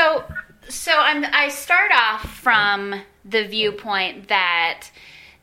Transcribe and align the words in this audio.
So, 0.00 0.24
so 0.70 0.92
I'm, 0.96 1.26
I 1.30 1.50
start 1.50 1.92
off 1.92 2.22
from 2.38 3.02
the 3.22 3.46
viewpoint 3.46 4.28
that 4.28 4.88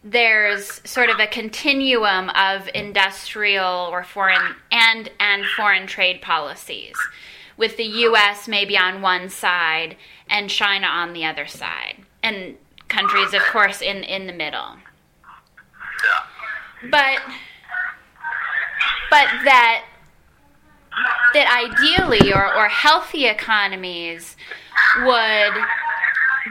there's 0.03 0.81
sort 0.83 1.11
of 1.11 1.19
a 1.19 1.27
continuum 1.27 2.31
of 2.31 2.67
industrial 2.73 3.87
or 3.91 4.03
foreign 4.03 4.55
and 4.71 5.11
and 5.19 5.45
foreign 5.55 5.85
trade 5.85 6.23
policies 6.23 6.95
with 7.55 7.77
the 7.77 7.83
US 7.83 8.47
maybe 8.47 8.75
on 8.75 9.03
one 9.03 9.29
side 9.29 9.95
and 10.27 10.49
China 10.49 10.87
on 10.87 11.13
the 11.13 11.23
other 11.23 11.45
side 11.45 11.97
and 12.23 12.55
countries 12.87 13.35
of 13.35 13.41
course 13.51 13.79
in 13.79 13.97
in 13.97 14.25
the 14.25 14.33
middle. 14.33 14.77
But 16.89 17.19
but 19.11 19.27
that 19.43 19.85
that 21.33 21.47
ideally 21.47 22.33
or, 22.33 22.55
or 22.55 22.67
healthy 22.67 23.25
economies 23.25 24.35
would 25.03 25.53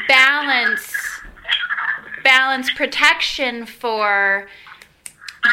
balance 0.08 0.92
balance 2.22 2.70
protection 2.74 3.66
for 3.66 4.46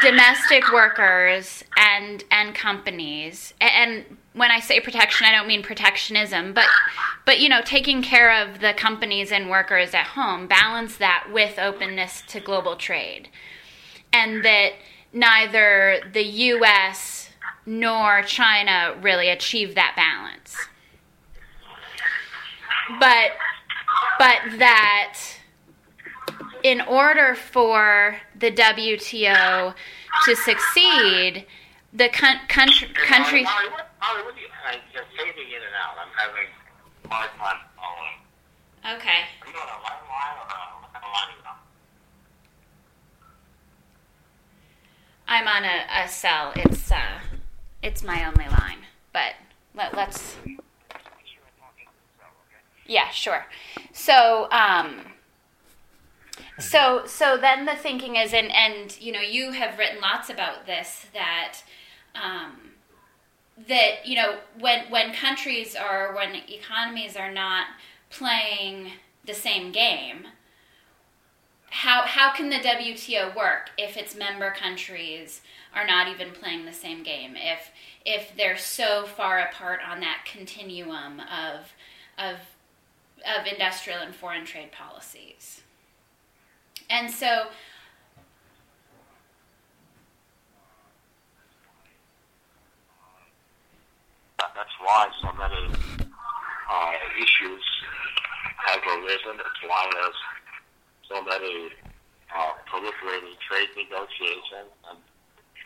domestic 0.01 0.71
workers 0.71 1.63
and 1.77 2.23
and 2.31 2.55
companies. 2.55 3.53
And 3.61 4.05
when 4.33 4.49
i 4.49 4.59
say 4.59 4.79
protection 4.79 5.27
i 5.27 5.31
don't 5.31 5.47
mean 5.47 5.61
protectionism 5.61 6.53
but 6.53 6.65
but 7.25 7.39
you 7.39 7.47
know 7.47 7.61
taking 7.63 8.01
care 8.01 8.33
of 8.41 8.59
the 8.59 8.73
companies 8.73 9.31
and 9.31 9.49
workers 9.49 9.93
at 9.93 10.07
home 10.07 10.47
balance 10.47 10.97
that 10.97 11.27
with 11.31 11.57
openness 11.59 12.23
to 12.27 12.39
global 12.39 12.75
trade. 12.75 13.29
And 14.11 14.43
that 14.45 14.73
neither 15.11 16.01
the 16.11 16.23
us 16.23 17.22
nor 17.65 18.21
china 18.23 18.95
really 19.01 19.29
achieve 19.29 19.75
that 19.75 19.93
balance 19.95 20.55
but 22.99 23.31
but 24.19 24.59
that 24.59 25.19
in 26.63 26.79
order 26.81 27.35
for 27.35 28.17
the 28.39 28.49
WTO 28.49 29.75
to 30.25 30.35
succeed, 30.35 31.45
the 31.91 32.09
con- 32.09 32.39
country 32.47 32.87
country. 33.05 33.43
Molly, 33.43 33.69
what, 33.69 33.91
Molly, 34.01 34.23
what 34.23 34.35
do 34.35 34.41
you, 34.41 34.47
uh, 34.47 34.75
you're 34.93 35.03
fading 35.17 35.49
in 35.49 35.55
and 35.55 35.75
out. 35.75 35.95
I'm 35.99 36.07
having 36.15 36.47
a 37.05 37.07
hard 37.09 37.29
time 37.37 37.59
following. 37.75 38.97
Okay. 38.97 39.27
Are 39.41 39.49
you 39.49 39.57
on 39.59 39.67
a 39.67 39.79
line 39.83 40.03
line 40.09 40.35
or 40.39 40.47
a, 40.47 40.59
what 40.81 41.03
line 41.03 41.27
are 41.27 41.35
you 41.35 41.43
on? 41.47 41.57
I'm 45.27 45.47
on 45.47 45.63
a, 45.65 46.05
a 46.05 46.07
cell. 46.07 46.53
It's 46.55 46.91
uh, 46.91 47.19
it's 47.83 48.03
my 48.03 48.25
only 48.25 48.47
line. 48.49 48.79
But 49.11 49.33
let, 49.75 49.95
let's. 49.95 50.37
Yeah, 52.87 53.09
sure. 53.09 53.45
So, 53.91 54.47
um, 54.51 55.01
so 56.57 57.03
so 57.05 57.37
then 57.37 57.65
the 57.65 57.75
thinking 57.75 58.15
is, 58.15 58.33
and 58.33 58.51
and 58.51 58.99
you 58.99 59.11
know, 59.11 59.21
you 59.21 59.51
have 59.51 59.77
written 59.77 60.01
lots 60.01 60.29
about 60.29 60.65
this 60.65 61.05
that. 61.13 61.59
Um, 62.15 62.71
that 63.67 64.05
you 64.05 64.15
know 64.15 64.37
when 64.59 64.89
when 64.89 65.13
countries 65.13 65.75
are 65.75 66.15
when 66.15 66.35
economies 66.49 67.15
are 67.15 67.31
not 67.31 67.67
playing 68.09 68.93
the 69.25 69.33
same 69.33 69.71
game 69.71 70.25
how 71.73 72.03
how 72.05 72.31
can 72.31 72.51
the 72.51 72.57
WTO 72.57 73.35
work 73.35 73.71
if 73.79 73.97
its 73.97 74.15
member 74.15 74.51
countries 74.51 75.41
are 75.73 75.87
not 75.87 76.07
even 76.07 76.29
playing 76.29 76.65
the 76.65 76.71
same 76.71 77.01
game 77.01 77.35
if 77.35 77.71
if 78.05 78.31
they're 78.37 78.57
so 78.57 79.05
far 79.07 79.39
apart 79.39 79.79
on 79.89 79.99
that 79.99 80.23
continuum 80.23 81.19
of 81.21 81.73
of 82.19 82.37
of 83.25 83.47
industrial 83.51 83.97
and 83.99 84.13
foreign 84.13 84.45
trade 84.45 84.71
policies 84.71 85.63
and 86.91 87.09
so 87.09 87.47
That's 94.55 94.69
why 94.79 95.09
so 95.19 95.31
many 95.33 95.73
uh, 96.69 96.91
issues 97.17 97.63
have 98.67 98.81
arisen. 98.85 99.39
It's 99.39 99.63
why 99.67 99.89
there's 99.93 100.15
so 101.13 101.21
many 101.21 101.69
uh, 102.33 102.53
proliferating 102.65 103.37
trade 103.45 103.69
negotiations, 103.77 104.73
and 104.89 104.97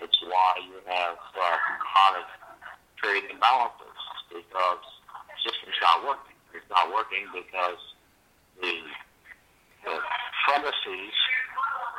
it's 0.03 0.19
why 0.23 0.59
you 0.67 0.75
have 0.85 1.15
uh, 1.15 1.57
chronic 1.79 2.27
trade 2.99 3.23
imbalances 3.31 3.99
because 4.27 4.83
the 5.31 5.49
system's 5.49 5.79
not 5.81 6.03
working. 6.03 6.35
It's 6.53 6.67
not 6.69 6.91
working 6.91 7.23
because 7.31 7.79
the, 8.61 8.75
the 9.85 9.95
premises 10.43 11.15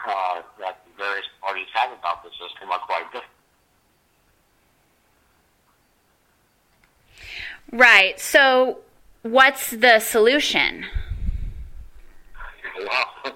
uh, 0.06 0.42
that 0.60 0.84
the 0.84 0.92
various 0.98 1.26
parties 1.40 1.68
have 1.72 1.92
about 1.98 2.22
the 2.22 2.30
system 2.30 2.70
are 2.70 2.80
quite 2.80 3.06
different. 3.12 3.32
right 7.70 8.18
so 8.18 8.78
what's 9.20 9.72
the 9.72 9.98
solution 9.98 10.86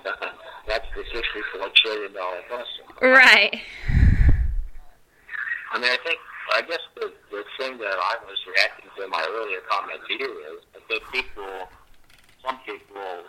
that's 0.66 0.86
the 0.96 1.04
sixty-four 1.12 1.68
trillion 1.74 2.12
dollar 2.12 2.40
question. 2.48 2.84
right 3.00 3.60
I 5.72 5.80
mean, 5.80 5.88
I 5.88 5.96
think, 6.04 6.20
I 6.52 6.60
guess 6.68 6.84
the, 7.00 7.08
the 7.32 7.44
thing 7.56 7.80
that 7.80 7.96
I 7.96 8.20
was 8.28 8.36
reacting 8.44 8.92
to 8.92 9.04
in 9.04 9.10
my 9.10 9.24
earlier 9.24 9.64
comment 9.72 10.04
you 10.04 10.28
is 10.52 10.60
I 10.76 10.80
think 10.84 11.00
people, 11.08 11.48
some 12.44 12.60
people 12.68 13.24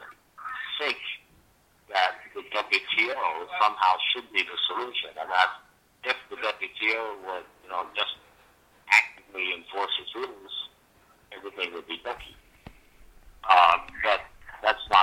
think 0.75 0.99
that 1.87 2.19
the 2.35 2.43
WTO 2.43 3.23
somehow 3.63 3.93
should 4.11 4.27
be 4.35 4.43
the 4.43 4.59
solution, 4.67 5.15
and 5.15 5.31
that 5.31 5.49
if 6.03 6.19
the 6.27 6.35
WTO 6.35 7.03
would, 7.23 7.47
you 7.63 7.69
know, 7.71 7.87
just 7.95 8.11
actively 8.91 9.55
enforce 9.55 9.95
its 10.03 10.11
rules, 10.11 10.55
everything 11.31 11.71
would 11.71 11.87
be 11.87 12.03
ducky. 12.03 12.35
Uh, 13.47 13.87
but 14.03 14.19
that's 14.59 14.83
not 14.91 15.02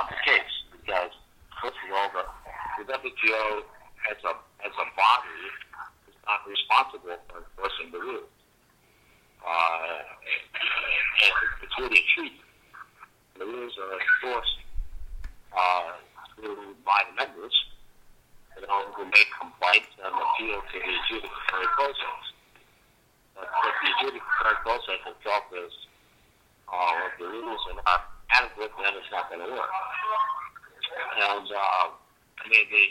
first 1.61 1.77
of 1.77 1.93
all, 1.93 2.09
the, 2.09 2.23
the 2.81 2.85
WTO 2.89 3.61
as 4.09 4.17
a 4.25 4.33
as 4.65 4.73
a 4.73 4.87
body 4.97 5.37
is 6.09 6.17
not 6.25 6.41
responsible 6.49 7.17
for 7.29 7.37
enforcing 7.37 7.93
the 7.93 8.01
rules. 8.01 8.33
Uh, 9.45 10.01
it's 11.61 11.75
really 11.77 12.01
a 12.01 12.07
treaty. 12.17 12.41
The 13.37 13.45
rules 13.45 13.73
are 13.77 13.97
enforced 13.97 14.57
uh, 15.53 15.97
through 16.35 16.77
by 16.85 17.05
the 17.09 17.13
members, 17.17 17.53
you 18.57 18.65
know, 18.65 18.85
who 18.93 19.05
make 19.05 19.29
complaints 19.37 19.89
and 20.01 20.13
appeal 20.13 20.61
to 20.61 20.75
the 20.77 20.93
adjudicatory 20.93 21.69
process. 21.77 22.21
But 23.33 23.49
if 23.49 23.75
the 23.81 23.89
adjudicatory 23.97 24.57
process 24.61 25.01
itself 25.09 25.45
is 25.57 25.73
uh, 26.69 27.05
if 27.09 27.13
the 27.17 27.29
rules 27.29 27.61
are 27.69 27.81
not 27.85 28.01
adequate, 28.29 28.71
then 28.77 28.93
it's 28.97 29.11
not 29.11 29.29
going 29.29 29.41
to 29.45 29.51
work. 29.51 29.73
And 31.11 31.47
uh, 31.47 31.87
I 32.39 32.43
mean, 32.47 32.65
the, 32.71 32.85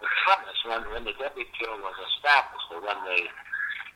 the 0.00 0.08
premise 0.24 0.60
when, 0.64 0.82
when 0.90 1.04
the 1.04 1.14
WTO 1.20 1.70
was 1.84 1.96
established, 2.16 2.68
or 2.72 2.80
when 2.80 2.98
the, 3.04 3.18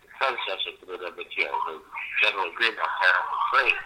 the 0.05 0.09
predecessor 0.21 0.77
to 0.79 0.85
the 0.85 0.99
WTO, 1.01 1.53
the 1.67 1.77
General 2.21 2.53
Agreement 2.53 2.85
on 2.85 2.93
and 3.09 3.45
Trade, 3.51 3.83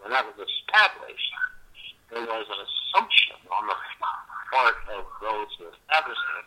when 0.00 0.10
that 0.16 0.24
was 0.24 0.40
established, 0.40 1.32
there 2.08 2.24
was 2.24 2.46
an 2.48 2.60
assumption 2.64 3.38
on 3.52 3.68
the 3.68 3.76
part 4.50 4.76
of 4.96 5.04
those 5.22 5.50
who 5.60 5.70
established 5.70 6.26
it 6.40 6.46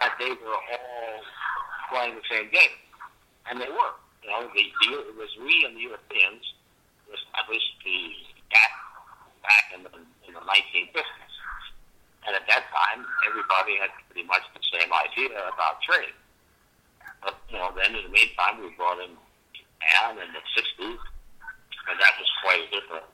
that 0.00 0.12
they 0.18 0.32
were 0.34 0.58
all 0.58 1.16
playing 1.88 2.18
the 2.18 2.26
same 2.28 2.50
game, 2.50 2.76
and 3.48 3.60
they 3.60 3.70
were. 3.70 3.94
You 4.24 4.30
know, 4.32 4.48
the, 4.50 4.64
the 4.64 4.88
it 5.08 5.16
was 5.16 5.30
we 5.40 5.64
and 5.68 5.76
the 5.76 5.86
Europeans 5.86 6.44
who 7.04 7.14
established 7.14 7.72
the 7.84 7.98
GATT 8.50 8.72
back 9.44 9.64
in 9.76 9.80
the, 9.84 9.92
in 10.28 10.32
the 10.32 10.44
1950s. 10.44 11.33
And 12.24 12.32
at 12.32 12.44
that 12.48 12.64
time, 12.72 13.04
everybody 13.28 13.76
had 13.76 13.92
pretty 14.08 14.24
much 14.24 14.42
the 14.56 14.64
same 14.72 14.88
idea 14.88 15.36
about 15.44 15.80
trade. 15.84 16.16
But, 17.20 17.36
you 17.52 17.60
know, 17.60 17.72
then 17.76 17.92
in 17.92 18.08
the 18.08 18.12
meantime, 18.12 18.60
we 18.60 18.72
brought 18.76 19.00
in 19.00 19.12
Japan 19.52 20.16
in 20.20 20.32
the 20.32 20.44
60s, 20.56 21.00
and 21.88 21.96
that 22.00 22.14
was 22.16 22.28
quite 22.40 22.64
a 22.64 22.68
different 22.72 23.08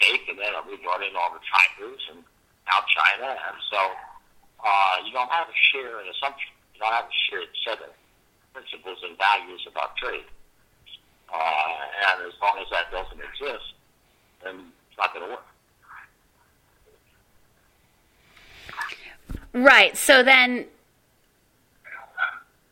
take. 0.00 0.24
And 0.28 0.40
then 0.40 0.52
we 0.64 0.80
brought 0.80 1.04
in 1.04 1.12
all 1.16 1.36
the 1.36 1.44
Chinese 1.44 2.00
and 2.12 2.24
now 2.64 2.80
China. 2.88 3.28
And 3.28 3.58
so 3.68 3.80
uh, 4.64 4.96
you 5.04 5.12
don't 5.12 5.30
have 5.32 5.48
a 5.48 5.58
shared 5.72 6.08
assumption. 6.08 6.52
You 6.72 6.80
don't 6.80 6.96
have 6.96 7.08
a 7.08 7.18
shared 7.28 7.52
set 7.64 7.80
of 7.84 7.92
principles 8.56 9.00
and 9.04 9.16
values 9.20 9.64
about 9.68 9.96
trade. 10.00 10.24
Uh, 11.28 11.76
and 12.08 12.24
as 12.24 12.32
long 12.40 12.56
as 12.56 12.68
that 12.72 12.88
doesn't 12.88 13.20
exist, 13.20 13.76
then 14.44 14.72
it's 14.88 14.96
not 14.96 15.12
going 15.12 15.26
to 15.26 15.32
work. 15.32 15.44
Right. 19.56 19.96
So 19.96 20.22
then 20.22 20.66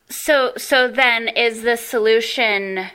so 0.07 0.53
so 0.55 0.87
then 0.87 1.27
is 1.27 1.63
the 1.63 1.77
solution 1.77 2.85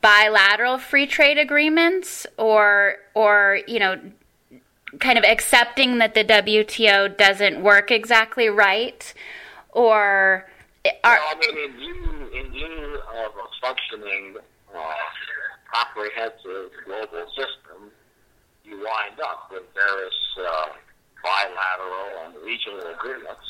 bilateral 0.00 0.78
free 0.78 1.08
trade 1.08 1.36
agreements 1.36 2.24
or 2.36 2.98
or 3.14 3.60
you 3.66 3.80
know 3.80 4.00
kind 5.00 5.18
of 5.18 5.24
accepting 5.24 5.98
that 5.98 6.14
the 6.14 6.24
WTO 6.24 7.16
doesn't 7.16 7.60
work 7.60 7.90
exactly 7.90 8.48
right 8.48 9.12
or 9.72 10.48
are 11.02 11.18
well, 11.18 11.20
I 11.26 11.34
mean 11.34 11.58
in 12.32 12.52
view 12.52 13.00
of 13.24 13.32
a 13.32 13.48
functioning 13.60 14.36
uh, 14.72 14.94
comprehensive 15.74 16.70
global 16.84 17.26
system 17.30 17.90
you 18.64 18.76
wind 18.76 19.20
up 19.20 19.50
with 19.50 19.64
various 19.74 20.14
uh, 20.40 20.66
bilateral 21.22 22.26
and 22.26 22.32
regional 22.44 22.84
agreements 22.94 23.46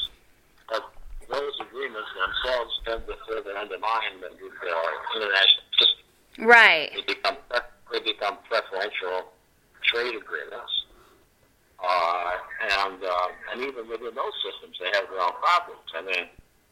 but 0.69 0.83
those 1.31 1.55
agreements 1.63 2.11
themselves 2.15 2.73
tend 2.85 3.03
to 3.07 3.15
further 3.27 3.57
undermine 3.57 4.19
the 4.21 4.31
international 4.35 5.67
system 5.79 6.01
Right. 6.41 6.91
They 6.95 7.15
become 7.15 7.37
they 7.93 8.01
become 8.01 8.39
preferential 8.49 9.33
trade 9.83 10.15
agreements, 10.15 10.73
uh, 11.83 12.33
and 12.81 13.03
uh, 13.03 13.29
and 13.53 13.61
even 13.61 13.89
within 13.89 14.15
those 14.15 14.37
systems, 14.41 14.79
they 14.81 14.89
have 14.95 15.11
their 15.11 15.21
own 15.21 15.37
problems. 15.43 15.85
I 15.93 16.03
mean, 16.03 16.31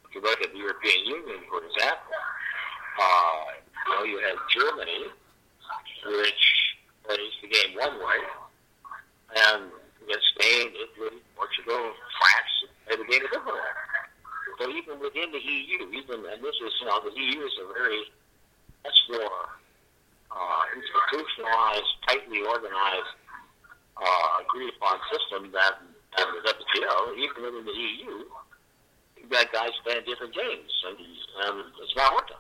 if 0.09 0.15
you 0.15 0.23
look 0.23 0.41
at 0.41 0.53
the 0.53 0.59
European 0.59 1.05
Union, 1.05 1.41
for 1.51 1.61
example, 1.67 2.17
uh, 3.03 3.45
you 3.85 3.93
know, 3.93 4.05
you 4.05 4.19
have 4.25 4.39
Germany, 4.57 5.13
which 6.07 6.45
plays 7.05 7.33
the 7.43 7.49
game 7.49 7.77
one 7.77 7.99
way, 7.99 8.21
and 9.53 9.65
you 10.09 10.19
Spain, 10.35 10.73
Italy, 10.73 11.21
Portugal, 11.37 11.93
France 11.93 12.53
play 12.89 12.97
the 12.97 13.05
game 13.05 13.25
a 13.25 13.29
different 13.29 13.61
way. 13.61 13.75
So 14.59 14.65
even 14.73 14.99
within 14.99 15.31
the 15.31 15.39
EU, 15.39 15.93
even 15.93 16.25
and 16.25 16.41
this 16.43 16.57
is 16.65 16.73
you 16.81 16.87
know 16.89 16.99
the 17.05 17.13
EU 17.13 17.41
is 17.45 17.55
a 17.61 17.67
very 17.77 18.03
much 18.85 18.99
more 19.13 19.39
uh, 20.33 20.63
institutionalized, 20.75 21.93
tightly 22.09 22.41
organized, 22.43 23.15
uh, 23.97 24.43
agreed 24.43 24.73
upon 24.77 24.99
system 25.13 25.53
than, 25.53 25.73
than 26.17 26.27
the 26.33 26.41
WTO, 26.49 27.17
even 27.19 27.39
within 27.45 27.65
the 27.65 27.77
EU. 27.77 28.25
You've 29.17 29.31
got 29.31 29.53
guys 29.53 29.71
playing 29.85 30.05
different 30.07 30.35
games, 30.35 30.73
and, 30.89 30.97
and 30.99 31.65
it's 31.83 31.97
not 31.97 32.15
working. 32.15 32.37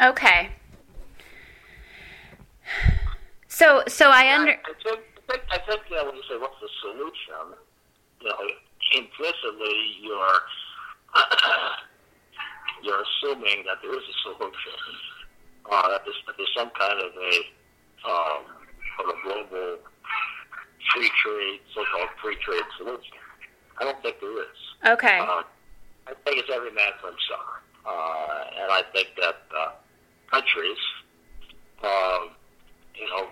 Okay. 0.00 0.50
So, 3.62 3.84
so 3.86 4.10
I 4.10 4.34
under. 4.34 4.58
I 4.58 4.74
think, 4.82 4.98
I 5.30 5.38
think, 5.38 5.42
I 5.54 5.58
think 5.70 5.82
when 5.86 6.16
you 6.18 6.22
say 6.26 6.34
what's 6.34 6.58
the 6.58 6.66
solution, 6.82 7.54
you 8.18 8.26
know, 8.26 8.42
implicitly 8.98 10.02
you're 10.02 10.38
you're 12.82 13.04
assuming 13.06 13.62
that 13.62 13.78
there 13.80 13.94
is 13.94 14.02
a 14.02 14.16
solution, 14.26 14.82
uh, 15.70 15.88
that, 15.94 16.02
there's, 16.02 16.18
that 16.26 16.34
there's 16.36 16.50
some 16.58 16.70
kind 16.74 16.98
of 17.06 17.14
a 17.14 17.34
um, 18.02 18.42
of 19.06 19.14
global 19.22 19.78
free 20.92 21.10
trade, 21.22 21.60
so-called 21.72 22.10
free 22.20 22.36
trade 22.42 22.66
solution. 22.78 23.14
I 23.78 23.84
don't 23.84 24.02
think 24.02 24.18
there 24.18 24.42
is. 24.42 24.58
Okay. 24.88 25.20
Uh, 25.20 25.46
I 26.08 26.14
think 26.24 26.42
it's 26.42 26.50
every 26.52 26.72
man 26.72 26.98
for 27.00 27.14
himself, 27.14 27.62
uh, 27.86 28.42
and 28.58 28.72
I 28.72 28.82
think 28.92 29.10
that 29.22 29.38
uh, 29.56 29.70
countries, 30.32 30.82
uh, 31.84 32.26
you 32.98 33.06
know, 33.06 33.28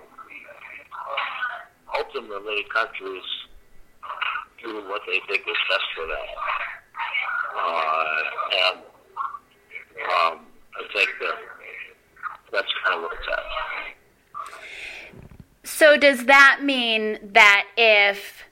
ultimately 1.98 2.64
countries 2.75 3.22
do 4.62 4.75
what 4.88 5.02
they 5.06 5.20
think 5.28 5.42
is 5.46 5.56
best 5.69 5.84
for 5.94 6.06
them. 6.06 6.26
Uh, 7.56 8.22
and 8.52 8.78
um, 10.00 10.46
I 10.76 10.82
think 10.94 11.08
that 11.20 11.34
that's 12.52 12.72
kind 12.84 12.96
of 12.96 13.02
where 13.02 13.19
it's 13.19 13.28
at. 13.32 13.44
So 15.64 15.96
does 15.96 16.26
that 16.26 16.60
mean 16.62 17.19
that 17.22 17.66
if 17.76 18.44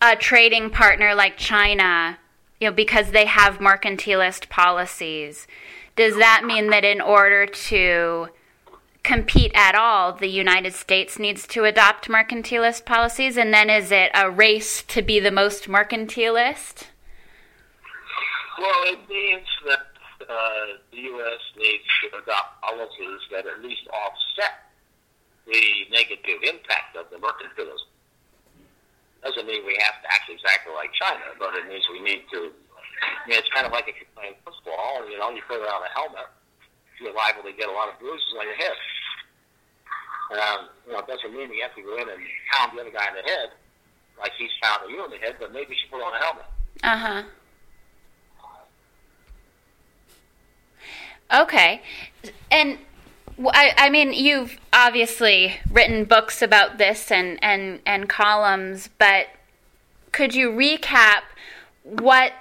a 0.00 0.16
trading 0.16 0.70
partner 0.70 1.14
like 1.14 1.36
China, 1.36 2.18
you 2.60 2.68
know, 2.68 2.74
because 2.74 3.10
they 3.10 3.26
have 3.26 3.58
mercantilist 3.58 4.48
policies, 4.48 5.46
does 5.96 6.16
that 6.16 6.44
mean 6.44 6.70
that 6.70 6.84
in 6.84 7.00
order 7.00 7.46
to 7.46 8.28
compete 9.06 9.52
at 9.54 9.76
all, 9.76 10.12
the 10.12 10.26
United 10.26 10.74
States 10.74 11.16
needs 11.16 11.46
to 11.46 11.64
adopt 11.64 12.08
mercantilist 12.08 12.84
policies? 12.84 13.36
And 13.36 13.54
then 13.54 13.70
is 13.70 13.92
it 13.92 14.10
a 14.12 14.28
race 14.28 14.82
to 14.88 15.00
be 15.00 15.20
the 15.20 15.30
most 15.30 15.68
mercantilist? 15.68 16.90
Well, 18.58 18.82
it 18.90 18.98
means 19.08 19.46
that 19.70 19.86
uh, 20.26 20.82
the 20.90 20.98
U.S. 20.98 21.42
needs 21.56 21.86
to 22.02 22.18
adopt 22.18 22.60
policies 22.60 23.22
that 23.30 23.46
at 23.46 23.62
least 23.62 23.86
offset 23.94 24.74
the 25.46 25.62
negative 25.94 26.42
impact 26.42 26.98
of 26.98 27.06
the 27.14 27.22
mercantilism. 27.22 27.86
Doesn't 29.22 29.46
mean 29.46 29.62
we 29.64 29.78
have 29.86 30.02
to 30.02 30.08
act 30.10 30.26
exactly 30.26 30.74
like 30.74 30.90
China, 30.98 31.30
but 31.38 31.54
it 31.54 31.68
means 31.68 31.86
we 31.92 32.02
need 32.02 32.26
to. 32.32 32.50
I 32.50 33.28
mean, 33.28 33.38
it's 33.38 33.50
kind 33.54 33.66
of 33.66 33.72
like 33.72 33.86
if 33.86 33.94
you're 34.02 34.10
playing 34.18 34.34
football, 34.42 35.06
you 35.06 35.18
know, 35.18 35.30
you 35.30 35.42
put 35.46 35.62
on 35.62 35.82
a 35.82 35.90
helmet, 35.94 36.26
you're 36.98 37.14
liable 37.14 37.44
to 37.44 37.52
get 37.52 37.68
a 37.68 37.72
lot 37.72 37.92
of 37.92 37.98
bruises 38.00 38.34
on 38.38 38.46
your 38.46 38.56
head. 38.56 38.74
Um, 40.32 40.68
you 40.86 40.92
know, 40.92 40.98
it 40.98 41.06
doesn't 41.06 41.32
mean 41.32 41.52
you 41.52 41.62
have 41.62 41.74
to 41.76 41.82
go 41.82 41.96
in 41.96 42.08
and 42.08 42.22
pound 42.52 42.76
the 42.76 42.80
other 42.80 42.90
guy 42.90 43.08
in 43.08 43.14
the 43.14 43.30
head 43.30 43.50
like 44.18 44.32
he's 44.38 44.50
pounding 44.62 44.90
you 44.90 45.04
in 45.04 45.10
the 45.10 45.18
head, 45.18 45.36
but 45.38 45.52
maybe 45.52 45.74
should 45.74 45.90
put 45.90 46.02
on 46.02 46.14
a 46.14 46.24
helmet. 46.24 46.44
Uh 46.82 46.96
huh. 51.30 51.42
Okay. 51.42 51.82
And 52.50 52.78
I, 53.38 53.72
I 53.76 53.90
mean, 53.90 54.12
you've 54.12 54.58
obviously 54.72 55.56
written 55.70 56.04
books 56.04 56.40
about 56.40 56.78
this 56.78 57.10
and, 57.10 57.38
and, 57.42 57.80
and 57.84 58.08
columns, 58.08 58.88
but 58.98 59.26
could 60.12 60.34
you 60.34 60.50
recap 60.50 61.22
what 61.82 62.32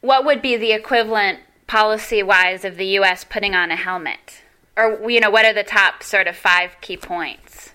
what 0.00 0.24
would 0.24 0.40
be 0.40 0.56
the 0.56 0.72
equivalent 0.72 1.40
policy 1.66 2.22
wise 2.22 2.64
of 2.64 2.76
the 2.76 2.86
U.S. 2.86 3.24
putting 3.24 3.54
on 3.54 3.72
a 3.72 3.76
helmet? 3.76 4.42
Or, 4.78 5.10
you 5.10 5.18
know, 5.18 5.28
what 5.28 5.44
are 5.44 5.52
the 5.52 5.64
top 5.64 6.04
sort 6.04 6.28
of 6.28 6.36
five 6.36 6.70
key 6.80 6.96
points? 6.96 7.72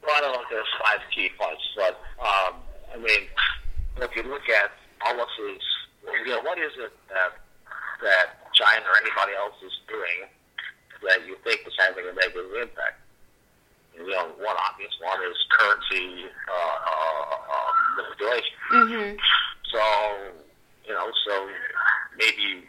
Well, 0.00 0.14
I 0.16 0.20
don't 0.20 0.32
know 0.32 0.42
if 0.42 0.48
there's 0.48 0.66
five 0.82 1.00
key 1.14 1.28
points, 1.36 1.62
but 1.76 1.98
um, 2.22 2.54
I 2.94 2.96
mean, 2.98 3.26
if 4.00 4.14
you 4.14 4.22
look 4.22 4.48
at 4.48 4.70
policies, 5.00 5.60
you 6.24 6.30
know, 6.30 6.40
what 6.42 6.58
is 6.58 6.70
it 6.78 6.92
that 7.08 7.34
that 8.02 8.26
China 8.54 8.84
or 8.86 8.96
anybody 9.00 9.32
else 9.38 9.54
is 9.64 9.72
doing 9.88 10.28
that 11.02 11.26
you 11.26 11.36
think 11.44 11.66
is 11.66 11.74
having 11.78 12.04
a 12.06 12.14
negative 12.14 12.50
impact. 12.60 12.98
You 13.94 14.06
know, 14.08 14.32
one 14.38 14.56
obvious 14.56 14.92
one 15.02 15.18
is 15.26 15.36
currency 15.50 16.30
uh, 16.48 16.76
uh, 16.86 17.36
uh, 17.36 17.72
manipulation. 17.96 18.56
Mm-hmm. 18.72 19.16
So, 19.70 19.82
you 20.86 20.94
know, 20.94 21.10
so 21.26 21.48
maybe 22.16 22.64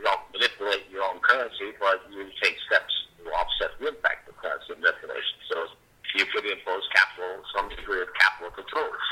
you 0.00 0.08
don't 0.08 0.24
manipulate 0.32 0.88
your 0.88 1.04
own 1.04 1.20
currency, 1.20 1.76
but 1.76 2.00
you 2.08 2.24
take 2.40 2.56
steps 2.64 2.88
to 3.20 3.28
offset 3.36 3.76
the 3.76 3.92
impact 3.92 4.32
of 4.32 4.36
currency 4.40 4.72
manipulation. 4.80 5.36
So 5.52 5.68
you 6.16 6.24
could 6.32 6.48
impose 6.48 6.88
capital, 6.96 7.44
some 7.52 7.68
degree 7.68 8.00
of 8.00 8.08
capital 8.16 8.48
controls, 8.56 9.04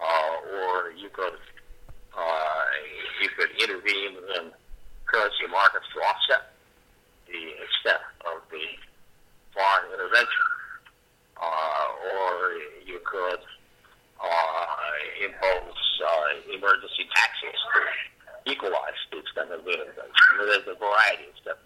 uh, 0.00 0.34
or 0.48 0.96
you 0.96 1.12
could 1.12 1.36
uh, 2.16 2.64
you 3.20 3.28
could 3.36 3.52
intervene 3.60 4.16
in 4.40 4.48
currency 5.04 5.46
markets 5.52 5.84
to 5.92 6.00
offset 6.00 6.56
the 7.28 7.52
extent 7.60 8.00
of 8.24 8.40
the 8.48 8.64
foreign 9.52 9.92
intervention. 9.92 10.46
Uh, 11.36 11.86
or 12.16 12.56
you 12.82 12.98
could 13.04 13.44
uh, 14.18 14.66
impose 15.22 15.78
uh, 16.02 16.50
emergency 16.50 17.06
taxes 17.14 17.60
to 17.76 18.50
equalize 18.50 18.98
the 19.12 19.18
extent 19.18 19.52
of 19.52 19.64
the 19.64 19.70
intervention. 19.70 20.24
There's 20.40 20.66
a 20.66 20.78
variety 20.78 21.30
of 21.30 21.36
steps 21.38 21.62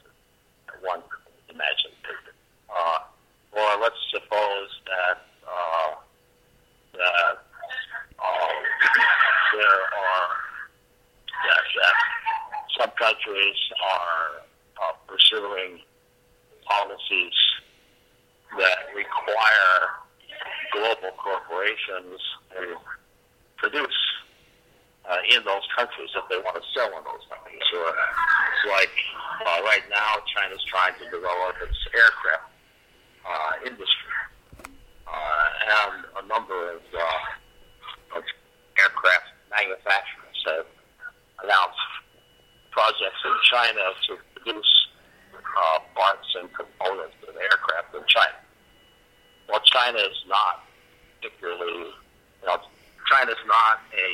that 0.67 0.83
one 0.83 1.01
could 1.09 1.55
imagine. 1.55 1.95
Uh, 2.69 2.99
or 3.53 3.71
let's 3.81 4.01
suppose 4.11 4.71
that 4.89 5.19
uh, 5.45 5.93
that 6.97 7.37
uh, 8.19 8.53
there 9.53 9.81
are 9.93 10.29
that, 11.49 11.65
that 11.77 11.97
some 12.81 12.91
are 13.81 14.43
uh, 14.83 14.93
pursuing 15.07 15.81
policies 16.67 17.33
that 18.59 18.93
require 18.95 20.03
global 20.73 21.13
corporations 21.17 22.21
to 22.53 22.77
produce 23.57 24.01
uh, 25.09 25.19
in 25.31 25.45
those 25.45 25.63
countries 25.77 26.11
if 26.15 26.25
they 26.31 26.39
want 26.39 26.57
to 26.57 26.63
sell 26.75 26.89
in 26.89 27.03
those 27.05 27.25
countries. 27.29 27.63
Or 27.75 27.89
it's 27.89 28.65
like 28.71 28.95
uh, 29.47 29.61
right 29.65 29.85
now, 29.91 30.23
China's 30.35 30.63
trying 30.69 30.95
to 30.99 31.05
develop 31.11 31.57
its 31.63 31.79
aircraft 31.95 32.51
uh, 33.27 33.53
industry, 33.67 34.19
uh, 35.07 35.47
and 35.87 36.05
a 36.25 36.27
number 36.27 36.75
of, 36.75 36.83
uh, 36.95 38.19
of 38.19 38.23
aircraft 38.79 39.29
manufacturers 39.51 40.39
have 40.47 40.67
announced 41.45 41.92
projects 42.73 43.21
in 43.25 43.37
China 43.53 43.85
to 44.09 44.17
produce 44.35 44.73
uh, 45.37 45.79
parts 45.95 46.29
and 46.41 46.49
components 46.53 47.17
of 47.29 47.37
aircraft 47.37 47.95
in 47.95 48.05
China. 48.09 48.41
Well, 49.49 49.61
China 49.69 50.01
is 50.01 50.19
not 50.27 50.65
particularly, 51.21 51.93
you 51.93 52.47
know, 52.49 52.59
China 53.07 53.31
is 53.31 53.45
not 53.47 53.85
a 53.93 54.09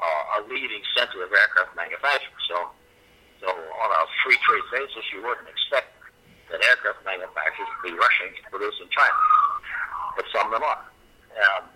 uh, 0.00 0.40
a 0.40 0.48
leading 0.48 0.80
center 0.96 1.20
of 1.24 1.28
aircraft 1.28 1.76
manufacturing. 1.76 2.40
So, 2.48 2.72
so 3.44 3.48
on 3.52 3.88
a 3.92 4.02
free 4.24 4.38
trade 4.48 4.64
basis, 4.72 5.04
you 5.12 5.20
wouldn't 5.20 5.44
expect 5.44 5.92
that 6.48 6.60
aircraft 6.64 7.04
manufacturers 7.04 7.68
would 7.68 7.84
be 7.84 7.94
rushing 7.96 8.32
to 8.32 8.42
produce 8.48 8.80
in 8.80 8.88
China, 8.88 9.20
but 10.16 10.24
some 10.32 10.48
of 10.48 10.52
them 10.56 10.64
are. 10.64 10.84
And 11.36 11.68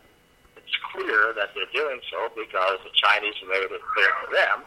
it's 0.56 0.72
clear 0.92 1.36
that 1.36 1.52
they're 1.52 1.74
doing 1.76 2.00
so 2.08 2.32
because 2.32 2.80
the 2.80 2.92
Chinese 2.96 3.36
made 3.44 3.68
it 3.68 3.84
clear 3.92 4.10
to 4.24 4.26
them 4.32 4.58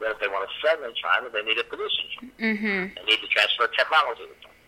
that 0.00 0.14
if 0.14 0.18
they 0.20 0.28
want 0.28 0.48
to 0.48 0.52
sell 0.62 0.78
in 0.82 0.94
China, 0.94 1.28
they 1.32 1.42
need 1.42 1.58
to 1.58 1.64
produce 1.64 1.94
in 2.02 2.08
China. 2.14 2.32
Mm-hmm. 2.38 2.82
They 2.94 3.04
need 3.04 3.20
to 3.20 3.28
transfer 3.28 3.66
technology 3.74 4.26
to 4.26 4.36
China. 4.42 4.62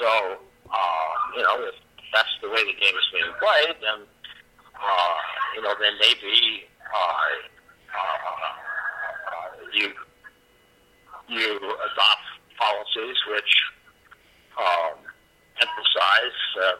So, 0.00 0.10
uh, 0.70 1.12
you 1.36 1.42
know, 1.42 1.56
if 1.64 1.76
that's 2.12 2.34
the 2.42 2.48
way 2.50 2.62
the 2.64 2.76
game 2.78 2.94
is 2.94 3.08
being 3.12 3.32
played, 3.38 3.76
then, 3.80 4.06
uh, 4.74 5.16
you 5.54 5.62
know, 5.62 5.74
then 5.80 5.94
maybe 6.00 6.66
uh, 6.92 7.26
uh, 7.94 8.50
you 9.72 9.90
you 11.28 11.56
adopt 11.56 12.26
policies 12.58 13.16
which 13.30 13.52
um, 14.58 14.98
emphasize 15.60 16.40
uh, 16.62 16.76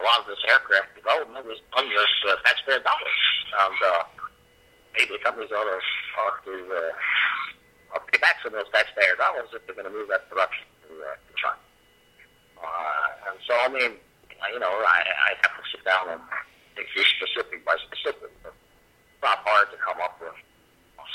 a 0.00 0.02
lot 0.02 0.20
of 0.20 0.26
this 0.26 0.38
aircraft 0.48 0.94
development 0.96 1.46
is 1.46 1.60
under 1.76 2.04
uh, 2.28 2.36
taxpayer 2.44 2.80
dollars, 2.80 3.22
and 3.60 3.78
uh, 3.84 4.02
maybe 4.96 5.14
ought 5.24 5.36
to, 5.36 5.50
ought 5.50 6.38
to 6.44 6.54
uh, 7.94 7.98
pay 8.10 8.18
back 8.18 8.36
some 8.42 8.54
of 8.54 8.64
those 8.64 8.72
taxpayer 8.72 9.16
dollars 9.16 9.48
if 9.54 9.64
they're 9.66 9.74
going 9.74 9.86
to 9.86 9.92
move 9.92 10.08
that 10.08 10.28
production 10.28 10.66
to, 10.86 10.94
uh, 11.02 11.14
to 11.14 11.32
China. 11.36 11.62
Uh, 12.60 13.30
and 13.30 13.36
so, 13.46 13.54
I 13.56 13.68
mean, 13.68 13.96
you 14.52 14.60
know, 14.60 14.70
I, 14.70 15.02
I 15.04 15.30
have 15.42 15.56
to 15.56 15.64
sit 15.70 15.84
down 15.84 16.08
and 16.08 16.20
think 16.76 16.88
specific 17.18 17.64
by 17.64 17.76
specific, 17.86 18.30
but 18.42 18.52
it's 18.52 19.22
not 19.22 19.38
hard 19.44 19.70
to 19.70 19.76
come 19.76 20.00
up 20.02 20.20
with 20.20 20.34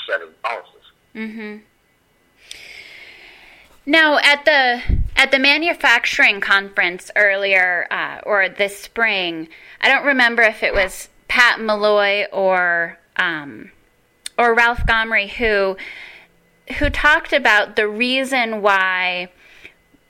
setting 0.08 0.34
policies. 0.42 0.86
Mm-hmm. 1.14 1.56
Now, 3.86 4.18
at 4.18 4.44
the 4.44 4.82
at 5.16 5.30
the 5.30 5.38
manufacturing 5.38 6.40
conference 6.40 7.10
earlier 7.16 7.86
uh, 7.90 8.20
or 8.24 8.48
this 8.48 8.78
spring, 8.78 9.48
I 9.80 9.88
don't 9.88 10.04
remember 10.04 10.42
if 10.42 10.62
it 10.62 10.74
was 10.74 11.08
Pat 11.28 11.60
Mulloy 11.60 12.26
or 12.32 12.98
um, 13.16 13.70
or 14.38 14.54
Ralph 14.54 14.86
Gomory 14.86 15.28
who 15.28 15.76
who 16.78 16.90
talked 16.90 17.32
about 17.32 17.76
the 17.76 17.86
reason 17.86 18.60
why 18.60 19.28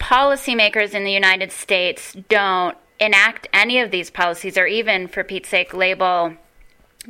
policymakers 0.00 0.94
in 0.94 1.04
the 1.04 1.12
United 1.12 1.52
States 1.52 2.14
don't 2.28 2.76
enact 2.98 3.46
any 3.52 3.78
of 3.78 3.90
these 3.90 4.10
policies, 4.10 4.56
or 4.56 4.66
even, 4.66 5.06
for 5.06 5.22
Pete's 5.22 5.50
sake, 5.50 5.74
label 5.74 6.32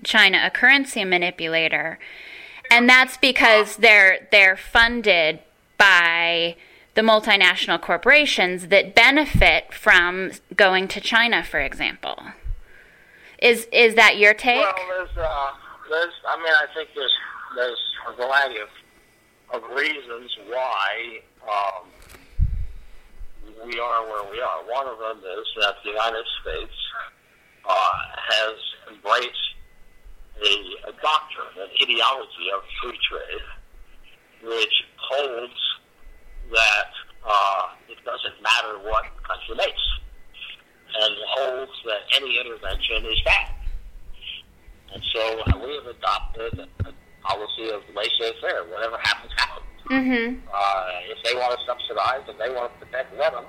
China 0.03 0.43
a 0.45 0.51
currency 0.51 1.05
manipulator, 1.05 1.99
and 2.71 2.89
that's 2.89 3.17
because 3.17 3.77
they're 3.77 4.29
they're 4.31 4.57
funded 4.57 5.41
by 5.79 6.57
the 6.95 7.03
multinational 7.03 7.81
corporations 7.81 8.69
that 8.69 8.95
benefit 8.95 9.73
from 9.73 10.33
going 10.55 10.89
to 10.89 11.01
China, 11.01 11.43
for 11.43 11.61
example. 11.61 12.21
Is 13.39 13.69
is 13.73 13.95
that 13.95 14.19
your 14.19 14.35
take? 14.35 14.67
Well, 15.17 15.59
there's. 15.91 16.15
I 16.27 16.37
mean, 16.37 16.53
I 16.53 16.67
think 16.75 16.91
there's 16.95 17.15
there's 17.55 17.83
a 18.09 18.17
variety 18.17 18.59
of 18.61 18.69
of 19.55 19.63
reasons 19.77 20.31
why 20.49 21.21
um, 21.47 21.87
we 23.65 23.79
are 23.79 24.03
where 24.07 24.31
we 24.31 24.41
are. 24.41 24.59
One 24.67 24.87
of 24.87 24.99
them 24.99 25.19
is 25.19 25.47
that 25.61 25.77
the 25.85 25.91
United 25.91 26.25
States 26.43 26.77
uh, 27.69 27.99
has 28.17 28.57
embraced 28.91 29.47
a, 30.43 30.91
a 30.91 30.93
doctrine, 31.01 31.55
an 31.59 31.71
ideology 31.83 32.47
of 32.55 32.63
free 32.83 32.99
trade, 33.09 33.47
which 34.43 34.75
holds 34.99 35.61
that 36.53 36.93
uh, 37.27 37.63
it 37.89 37.99
doesn't 38.05 38.43
matter 38.43 38.79
what 38.83 39.05
the 39.17 39.23
country 39.27 39.57
makes, 39.57 39.83
and 41.01 41.15
holds 41.29 41.73
that 41.87 42.03
any 42.17 42.39
intervention 42.39 43.05
is 43.07 43.21
bad. 43.25 43.56
And 44.95 45.03
so 45.13 45.23
uh, 45.41 45.59
we 45.59 45.75
have 45.75 45.87
adopted 45.87 46.69
a 46.87 46.93
policy 47.23 47.71
of 47.71 47.83
laissez-faire. 47.95 48.65
Whatever 48.71 48.99
happens, 49.03 49.33
happens. 49.37 49.67
Mm-hmm. 49.91 50.41
Uh, 50.51 51.13
if 51.13 51.19
they 51.23 51.35
want 51.35 51.59
to 51.59 51.61
subsidize 51.67 52.27
and 52.29 52.39
they 52.41 52.51
want 52.51 52.73
to 52.73 52.87
protect, 52.87 53.15
let 53.19 53.33
them, 53.33 53.45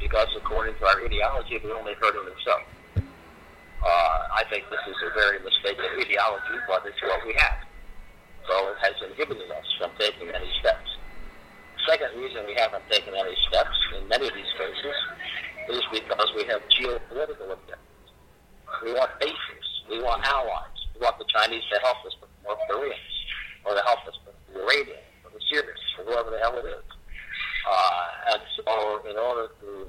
because 0.00 0.28
according 0.36 0.74
to 0.80 0.84
our 0.86 1.04
ideology, 1.04 1.60
we're 1.62 1.76
only 1.76 1.94
hurting 2.00 2.24
themselves. 2.24 2.68
Uh, 2.96 4.18
I 4.34 4.42
think 4.50 4.64
this 4.70 4.80
is 4.88 4.96
a 5.06 5.14
very 5.14 5.38
mistaken 5.38 5.84
ideology, 6.00 6.56
but 6.66 6.82
it's 6.86 7.00
what 7.02 7.20
we 7.26 7.34
have. 7.38 7.62
So 8.48 8.54
it 8.72 8.78
has 8.80 8.96
inhibited 9.10 9.50
us 9.50 9.66
from 9.78 9.90
taking 9.98 10.28
any 10.32 10.50
steps. 10.60 10.88
Second 11.86 12.16
reason 12.20 12.44
we 12.46 12.54
haven't 12.56 12.82
taken 12.90 13.14
any 13.14 13.36
steps 13.48 13.76
in 13.96 14.08
many 14.08 14.28
of 14.28 14.34
these 14.34 14.52
cases 14.56 14.96
is 15.68 15.84
because 15.92 16.28
we 16.34 16.44
have 16.48 16.60
geopolitical 16.72 17.52
objectives. 17.52 18.08
We 18.84 18.92
want 18.94 19.10
bases. 19.20 19.57
We 19.88 20.02
want 20.02 20.24
allies. 20.24 20.76
We 20.94 21.00
want 21.00 21.18
the 21.18 21.24
Chinese 21.32 21.62
to 21.72 21.80
help 21.80 22.04
us 22.04 22.12
with 22.20 22.30
North 22.44 22.60
Koreans, 22.68 23.16
or 23.64 23.74
to 23.74 23.82
help 23.86 24.04
us 24.06 24.16
with 24.26 24.36
the 24.52 24.60
Iranians, 24.60 25.08
or 25.24 25.30
the 25.32 25.40
Syrians, 25.50 25.80
or 25.98 26.04
whoever 26.04 26.30
the 26.30 26.38
hell 26.38 26.56
it 26.60 26.68
is. 26.68 26.84
Uh, 27.64 28.06
and 28.32 28.42
so, 28.56 29.00
in 29.08 29.16
order 29.16 29.48
to 29.60 29.88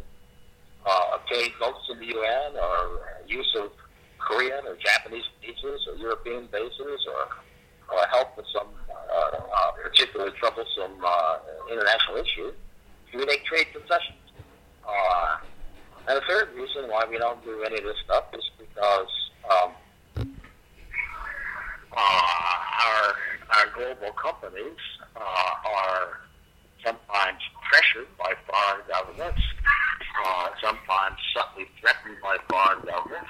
uh, 0.86 1.18
obtain 1.20 1.52
votes 1.60 1.84
in 1.92 2.00
the 2.00 2.16
UN, 2.16 2.56
or 2.56 3.24
use 3.28 3.52
of 3.60 3.72
Korean 4.20 4.66
or 4.68 4.76
Japanese 4.80 5.28
bases, 5.42 5.88
or 5.88 5.96
European 5.96 6.48
bases, 6.52 7.04
or, 7.08 7.28
or 7.92 8.08
help 8.12 8.38
with 8.38 8.46
some 8.54 8.68
uh, 8.88 9.36
uh, 9.36 9.72
particularly 9.84 10.32
troublesome 10.40 10.96
uh, 11.04 11.38
international 11.72 12.18
issue, 12.18 12.52
we 13.14 13.26
make 13.26 13.44
trade 13.46 13.68
concessions. 13.74 14.22
Uh, 14.88 15.38
and 16.08 16.18
the 16.18 16.26
third 16.30 16.54
reason 16.56 16.90
why 16.90 17.06
we 17.10 17.18
don't 17.18 17.44
do 17.44 17.64
any 17.64 17.78
of 17.78 17.84
this 17.84 17.98
stuff 18.06 18.26
is 18.34 18.44
because 18.58 19.10
um, 19.50 19.74
our 21.98 23.16
our 23.50 23.66
global 23.76 24.14
companies 24.14 24.78
uh, 25.16 25.20
are 25.20 26.20
sometimes 26.84 27.42
pressured 27.70 28.08
by 28.18 28.34
foreign 28.48 28.82
governments, 28.88 29.42
uh, 30.24 30.50
sometimes 30.62 31.18
subtly 31.36 31.66
threatened 31.80 32.18
by 32.22 32.38
foreign 32.50 32.82
governments, 32.86 33.30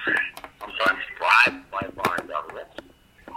sometimes 0.60 1.02
bribed 1.18 1.70
by 1.70 2.02
foreign 2.02 2.26
governments 2.26 2.76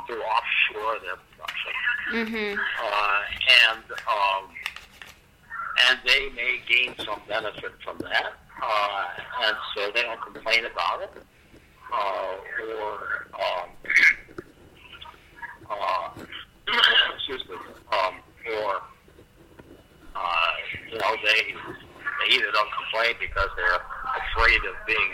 to 0.07 0.13
offshore 0.13 0.99
their 0.99 1.15
production. 1.15 1.73
Mm-hmm. 2.11 2.59
Uh, 2.83 3.21
and 3.65 3.83
um, 4.07 4.49
and 5.89 5.99
they 6.05 6.29
may 6.35 6.59
gain 6.67 6.95
some 6.99 7.21
benefit 7.27 7.71
from 7.83 7.97
that, 7.99 8.33
uh, 8.61 9.05
and 9.43 9.57
so 9.75 9.91
they 9.93 10.01
don't 10.01 10.21
complain 10.21 10.65
about 10.65 11.01
it, 11.01 11.11
uh, 11.91 12.35
or 12.77 13.27
um, 13.33 13.69
uh, 15.69 16.09
excuse 17.15 17.43
me, 17.49 17.55
um, 17.91 18.15
or 18.57 18.81
uh, 20.15 20.51
you 20.91 20.97
know 20.97 21.15
they 21.23 21.55
they 22.29 22.35
because 23.19 23.49
they're 23.57 23.81
afraid 24.29 24.61
of 24.69 24.75
being 24.85 25.11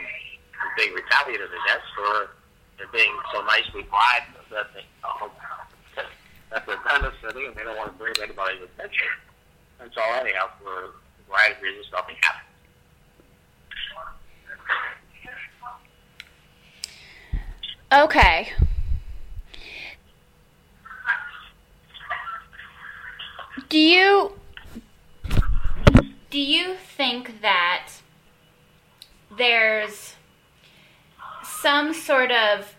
of 0.59 0.69
being 0.75 0.93
retaliated 0.93 1.47
against, 1.47 1.87
or 1.97 2.29
they're 2.77 2.91
being 2.91 3.15
so 3.33 3.41
nicely 3.45 3.87
bribed 3.87 4.35
that 4.51 4.67
they 4.73 4.83
um, 5.07 5.31
that 6.51 6.65
they're 6.67 6.83
benefiting 6.83 7.47
and 7.47 7.55
they 7.55 7.63
don't 7.63 7.77
want 7.77 7.91
to 7.91 7.97
bring 7.97 8.13
anybody's 8.21 8.61
attention. 8.61 9.07
And 9.79 9.89
so 9.95 10.01
anyhow, 10.19 10.49
for 10.61 10.85
a 10.85 11.29
variety 11.29 11.55
of 11.55 11.61
reasons, 11.61 11.87
nothing 11.93 12.15
happens. 12.21 12.45
Okay. 17.91 18.51
Do 23.69 23.77
you 23.77 24.33
do 26.29 26.39
you 26.39 26.75
think 26.75 27.41
that 27.41 27.89
there's 29.35 30.15
some 31.43 31.93
sort 31.93 32.31
of 32.31 32.75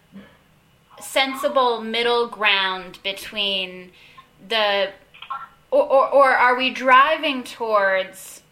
sensible 1.00 1.80
middle 1.80 2.28
ground 2.28 2.98
between 3.02 3.90
the 4.48 4.90
or, 5.70 5.82
or, 5.82 6.08
or 6.08 6.30
are 6.30 6.56
we 6.56 6.70
driving 6.70 7.44
towards 7.44 8.42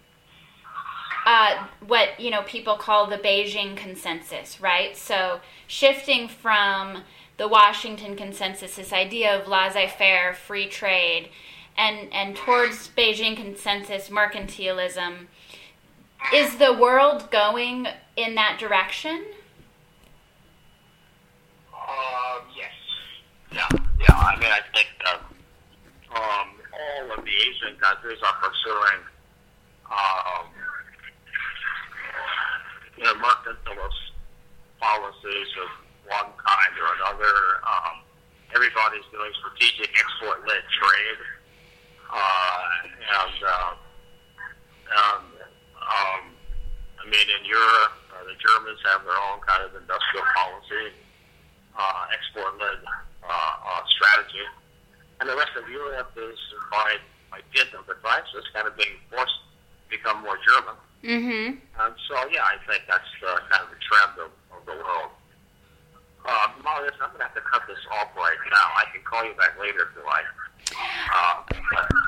uh, 1.27 1.67
what 1.87 2.19
you 2.19 2.31
know 2.31 2.43
people 2.43 2.77
call 2.77 3.07
the 3.07 3.19
Beijing 3.19 3.77
consensus, 3.77 4.61
right? 4.61 4.97
So 4.97 5.41
shifting 5.67 6.29
from 6.29 7.03
the 7.37 7.49
Washington 7.49 8.17
consensus, 8.17 8.77
this 8.77 8.93
idea 8.93 9.39
of 9.39 9.47
laissez-faire, 9.47 10.35
free 10.35 10.67
trade, 10.67 11.29
and 11.79 12.13
and 12.13 12.37
towards 12.37 12.89
Beijing 12.89 13.37
consensus 13.37 14.11
mercantilism. 14.11 15.29
Is 16.35 16.57
the 16.57 16.75
world 16.75 17.31
going 17.31 17.87
in 18.17 18.35
that 18.35 18.59
direction? 18.59 19.25
Um, 21.73 22.43
yes. 22.55 22.73
Yeah, 23.53 23.69
yeah. 24.01 24.15
I 24.15 24.37
mean, 24.39 24.51
I 24.51 24.61
think 24.75 24.89
um, 26.11 26.49
all 26.75 27.19
of 27.19 27.25
the 27.25 27.31
Asian 27.31 27.79
countries 27.79 28.19
are 28.27 28.35
pursuing, 28.43 29.01
um, 29.87 30.47
you 32.99 33.05
know, 33.05 33.15
mercantilist 33.15 34.03
policies 34.81 35.49
of 35.63 35.71
one 36.09 36.33
kind 36.45 36.75
or 36.83 36.95
another. 36.99 37.35
Um, 37.63 38.03
everybody's 38.55 39.07
doing 39.13 39.33
strategic 39.39 39.91
export-led 39.99 40.63
trade, 40.77 41.21
uh, 42.11 42.63
and 42.85 43.39
uh, 43.45 43.73
um, 44.89 45.23
um, 45.77 46.23
I 47.01 47.05
mean, 47.05 47.29
in 47.29 47.45
Europe, 47.45 47.95
uh, 48.13 48.25
the 48.25 48.37
Germans 48.37 48.81
have 48.85 49.05
their 49.05 49.17
own 49.17 49.41
kind 49.45 49.65
of 49.65 49.73
industrial 49.77 50.25
policy 50.37 50.97
uh, 51.79 52.13
export-led 52.13 52.81
uh, 52.85 53.29
uh, 53.29 53.83
strategy, 53.89 54.45
and 55.21 55.29
the 55.29 55.37
rest 55.37 55.53
of 55.57 55.69
Europe 55.69 56.13
is 56.17 56.39
by 56.71 56.97
by 57.31 57.41
dint 57.55 57.73
of 57.77 57.87
the 57.87 57.95
crisis 58.01 58.45
kind 58.55 58.67
of 58.67 58.77
being 58.77 58.97
forced 59.11 59.37
to 59.85 59.97
become 59.97 60.23
more 60.23 60.39
German. 60.49 60.77
Mm-hmm. 61.05 61.61
And 61.61 61.95
so, 62.09 62.17
yeah, 62.33 62.43
I 62.43 62.57
think 62.67 62.83
that's 62.89 63.07